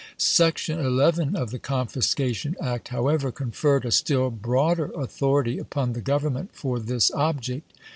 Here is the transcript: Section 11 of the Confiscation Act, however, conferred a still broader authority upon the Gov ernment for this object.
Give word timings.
Section 0.17 0.79
11 0.79 1.35
of 1.35 1.51
the 1.51 1.59
Confiscation 1.59 2.55
Act, 2.59 2.87
however, 2.87 3.31
conferred 3.31 3.85
a 3.85 3.91
still 3.91 4.31
broader 4.31 4.89
authority 4.97 5.59
upon 5.59 5.93
the 5.93 6.01
Gov 6.01 6.21
ernment 6.21 6.47
for 6.53 6.79
this 6.79 7.11
object. 7.11 7.71